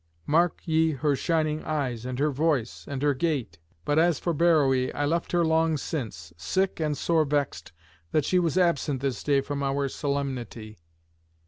Mark 0.25 0.61
ye 0.65 0.93
her 0.93 1.15
shining 1.15 1.63
eyes, 1.63 2.07
and 2.07 2.17
her 2.17 2.31
voice, 2.31 2.85
and 2.87 3.03
her 3.03 3.13
gait. 3.13 3.59
But 3.85 3.99
as 3.99 4.17
for 4.17 4.33
Beroé 4.33 4.91
I 4.95 5.05
left 5.05 5.31
her 5.31 5.45
long 5.45 5.77
since, 5.77 6.33
sick 6.37 6.79
and 6.79 6.97
sore 6.97 7.23
vexed 7.23 7.71
that 8.11 8.25
she 8.25 8.39
was 8.39 8.57
absent 8.57 9.01
this 9.01 9.21
day 9.23 9.41
from 9.41 9.61
our 9.61 9.87
solemnity." 9.89 10.79